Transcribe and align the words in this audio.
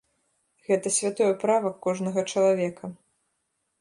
Гэта 0.69 0.91
святое 0.95 1.29
права 1.45 1.73
кожнага 1.87 2.25
чалавека. 2.31 2.85